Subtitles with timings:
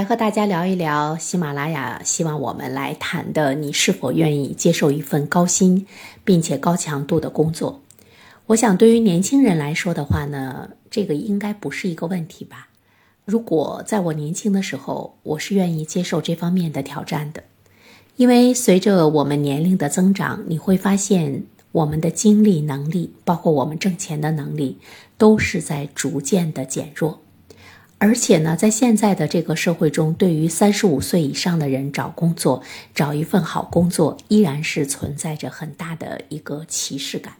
[0.00, 5.86] 来和大家聊一聊喜马拉雅希望我们来谈的：你是否愿意接受一份高薪
[6.24, 7.82] 并且高强度的工作？
[8.46, 12.68] 我想，对于年轻人来说的话呢，这个应该不是一个问题吧。
[13.26, 17.42] 如果在我年轻的时候，我是愿意接受这方面的挑战的，
[18.16, 24.78] 因为随着我们年龄的增长，你会发现我们的精力、能力，包括我们挣钱的能力，
[25.18, 27.20] 都是在逐渐的减弱。
[28.02, 32.62] 而且呢，在现在的这个社会中，对于三十五岁以上的人找工作、
[32.94, 37.34] 找一份好工作，依然是存在着很大的一个歧视感。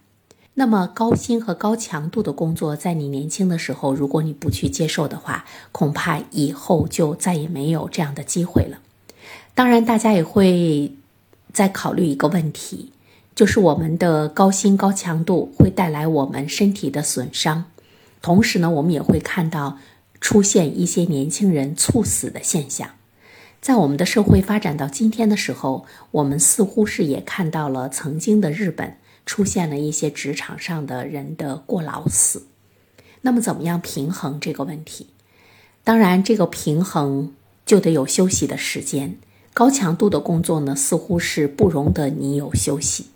[0.53, 8.81] 那么高薪和高强度的工作，在你年轻的时候，如果你不去接受的话，恐怕以后就再也没有这样的机会了。
[9.55, 10.93] 当然，大家也会
[11.55, 12.93] 再考虑一个问题，
[13.35, 17.65] 就是我们的高薪高强度会带来我们身体的损伤，
[18.21, 19.79] 同时呢，我们也会看到
[20.21, 22.91] 出现一些年轻人猝死的现象。
[23.61, 28.97] 在我们的社会发展到今天的时候，我们似乎是也看到了曾经的日本。
[29.27, 32.47] 出现了一些职场上的人的过劳死，
[33.21, 35.09] 那么怎么样平衡这个问题？
[35.85, 37.33] 当然，这个平衡
[37.65, 39.19] 就得有休息的时间。
[39.55, 43.07] 高强度的工作呢，似乎是不容得你有休息，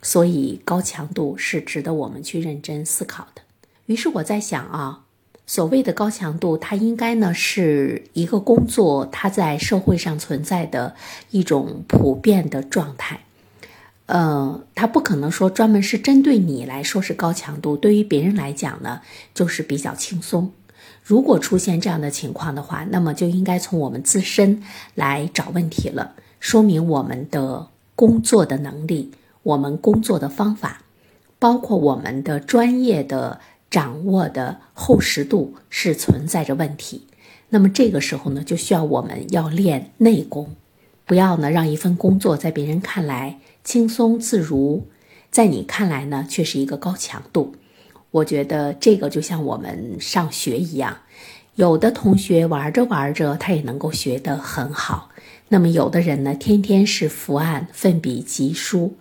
[0.00, 3.42] 所以高强度是值得我们去认真思考的。
[3.86, 5.04] 于是我在想啊，
[5.48, 10.94] 所谓的高强度，它应该呢是一个工作，它在社会上存在的
[11.30, 13.20] 一种普遍的状态。
[14.04, 19.00] 呃，它不可能说专门是针对你来说是高强度，对于别人来讲呢，
[19.32, 20.52] 就是比较轻松。
[21.02, 24.62] 如果出现这样的情况的话，那么就应该从我们自身
[24.94, 30.82] 来找问题了，说明我们的工作的能力、我们工作的方法，
[31.38, 37.06] 包括我们的专业的掌握的厚实度是存在着问题。
[37.50, 40.54] 那么这个时候呢，就需要我们要练内功，
[41.06, 43.38] 不要呢让一份工作在别人看来。
[43.64, 44.86] 轻松自如，
[45.30, 47.54] 在你看来呢，却是一个高强度。
[48.10, 50.98] 我觉得这个就像我们上学一样，
[51.56, 55.10] 有的同学玩着玩着，他也能够学得很好。
[55.48, 58.96] 那么有的人呢，天天是伏案、奋笔疾书，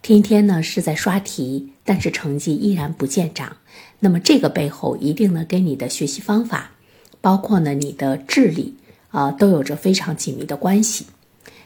[0.00, 3.56] 天天呢是在刷题，但是成绩依然不见长。
[4.04, 6.72] 那么这个背后一定呢，跟你的学习方法，
[7.20, 8.74] 包括呢你的智力
[9.10, 11.06] 啊，都有着非常紧密的关系。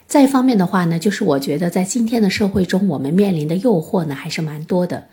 [0.06, 5.06] 再一方面的话呢，就是我觉得在今天的社会中，我们面临的诱惑呢还是蛮多的。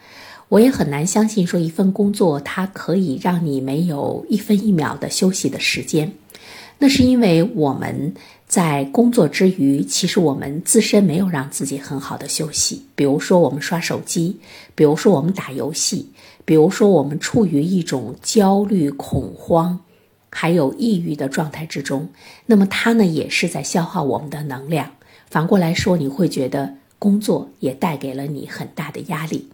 [0.49, 6.11] 我也很难相信说一份工作它可以让你没有一分一秒的休息的时间。
[6.77, 8.13] 那是因为我们
[8.45, 12.83] 在工作之余，其实我们自身没有让自己很好的休息。
[12.93, 14.37] 比如说我们刷手机，
[14.75, 16.09] 比如说我们打游戏，
[16.45, 19.79] 比如说我们处于一种焦虑、恐慌。
[20.35, 22.09] 还有抑郁的状态之中，
[22.47, 24.93] 那么它呢也是在消耗我们的能量。
[25.29, 29.49] 反过来说，你会觉得工作也带给了你很大的压力。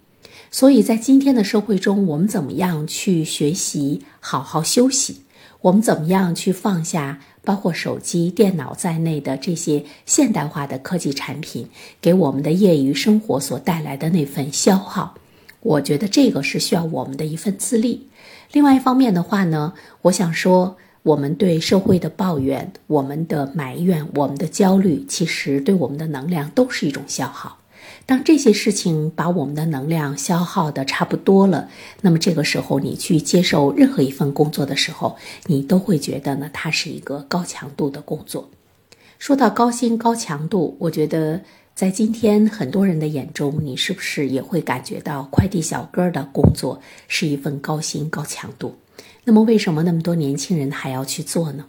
[0.50, 5.24] 所以在今天的社会中，我们怎么样去学习好好休息？
[5.64, 11.68] 我们怎么样去放下包括手机、电脑在内的这些现代化的科技产品
[12.00, 15.16] 给我们的业余生活所带来的那份消耗？
[15.62, 18.08] 我觉得这个是需要我们的一份自立。
[18.52, 27.58] 另外一方面的话呢，我想说，我们对社会的抱怨、我们的埋怨、我们的焦虑，其实对我们的能量都是一种消耗。
[28.06, 31.70] 当这些事情把我们的能量消耗的差不多了，
[32.02, 38.50] 那么这个时候你去接受任何一份工作的时候，你都会觉得呢，它是一个高强度的工作。
[39.20, 41.42] 说到高薪高强度，我觉得。
[41.80, 48.76] 在今天很多人的眼中，你是不是也会感觉到快递小哥的工作是一份高薪高强度？
[49.24, 51.68] 那么为什么那么多年轻人还要去做呢？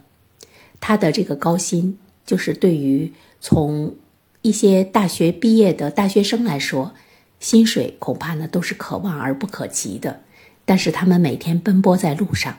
[0.81, 3.95] 他的这个高薪，就是对于从
[4.41, 6.93] 一些大学毕业的大学生来说，
[7.39, 10.19] 薪水恐怕呢都是可望而不可及的。
[10.65, 12.57] 但是他们每天奔波在路上，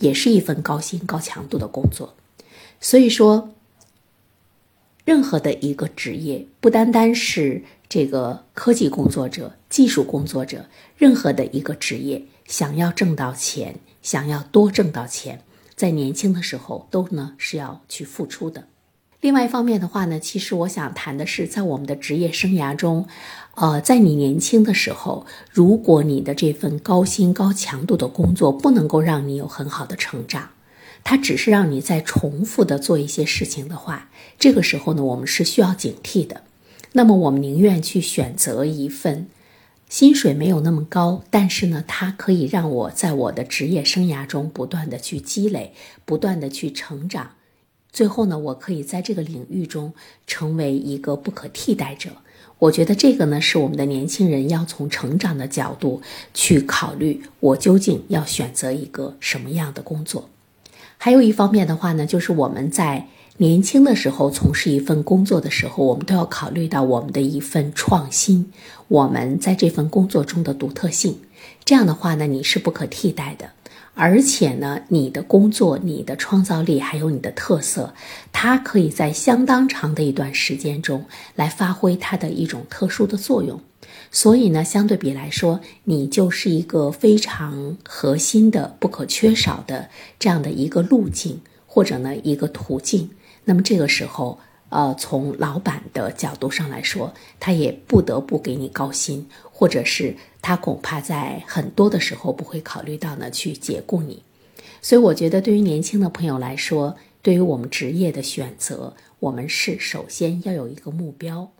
[0.00, 2.16] 也是一份高薪高强度的工作。
[2.80, 3.54] 所以说。
[5.10, 10.66] 任何的一个职业，不单单是这个科技工作者、技术工作者，
[10.96, 15.42] 任何的一个职业，想要挣到钱，想要多挣到钱，
[15.74, 18.68] 在年轻的时候都呢是要去付出的。
[19.20, 23.08] 另外一方面的话呢，其实我想谈的是，在我们的职业生涯中，
[23.56, 30.50] 呃，在你年轻的时候，如果你的这份高薪高强度的工作不能够让你有很好的成长。
[31.02, 36.42] 它只是让你在重复的做一些事情的话，这个时候呢，我们是需要警惕的。
[36.92, 39.28] 那么，我们宁愿去选择一份
[39.88, 45.72] 薪水没有那么高，但是呢，它可以让我在我的职业生涯中不断的去积累，
[46.04, 47.32] 不断的去成长，
[47.92, 49.92] 最后呢，我可以在这个领域中
[50.26, 52.10] 成为一个不可替代者。
[52.58, 56.02] 我觉得这个呢，是我们的年轻人要从成长的角度
[56.34, 60.28] 去考虑，我究竟要选择一个什么样的工作。
[61.02, 63.06] 还有一方面的话呢，就是我们在
[63.38, 68.52] 年轻的时候从事一份工作的时候，我们都要考虑到我们的一份创新，
[68.86, 71.18] 我们在这份工作中的独特性。
[71.64, 73.52] 这样的话呢，你是不可替代的。
[73.94, 77.94] 而且呢，你的工作、你的创造力还有你的特色，
[78.30, 83.58] 它可以在相当长的一段时间中来发挥它的一种特殊的作用。
[84.10, 93.10] 所以呢，相对比来说，你就是一个非常核心的、不可缺少的这样的一个路径，或者呢一个途径。
[93.44, 104.22] 那么这个时候，呃，从老板的角度上来说，他也不得不给你高薪，或者是他恐怕在很多的时候不会考虑到呢去解雇你。
[104.82, 111.52] 所以我觉得，对于年轻的朋友来说，对于我们职业的选择，我们是首先要有一个目标，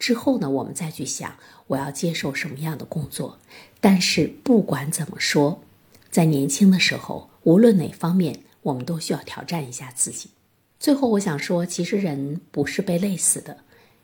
[0.00, 1.34] 之后呢，我们再去想
[1.68, 3.38] 我要接受什么样的工作。
[3.80, 5.62] 但是不管怎么说，
[6.10, 10.30] 在年轻的时候，无论哪方面，我们都需要挑战一下自己。
[10.80, 13.58] 最后，我想说，其实人不是被累死的，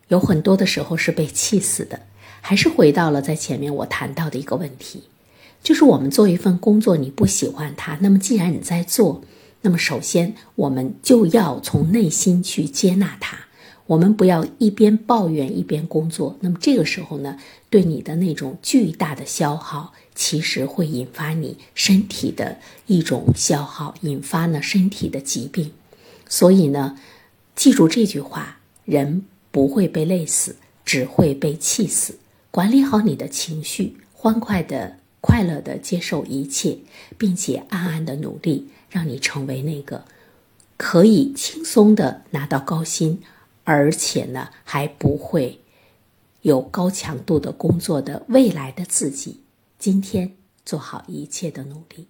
[0.07, 1.99] 有很多的时候是被气死的。
[2.39, 5.03] 还是回到了在前面我谈到的一个问题，
[5.61, 9.23] 就是我们做一份工作，你不喜欢它，那么既然你在做，
[9.61, 13.46] 那么首先我们就要从内心去接纳它。
[13.87, 17.37] 我们不要一边抱怨一边工作，那么这个时候呢，
[17.69, 25.71] 对你的那种巨大的消耗，其实会引发你身体的一种消耗，引发呢身体的疾病。
[26.27, 26.97] 所以呢，
[27.55, 32.19] 记住这句话：人不会被累死，只会被气死。
[32.51, 36.77] 管理好你的情绪，欢快的、快乐的接受一切，
[37.17, 40.03] 并且暗暗的努力，让你成为那个
[40.75, 43.21] 可以轻松的拿到高薪，
[43.67, 45.59] 而且呢还不会
[46.43, 49.41] 有高强度的工作的未来的自己。
[49.77, 52.07] 今天做好一切的努力。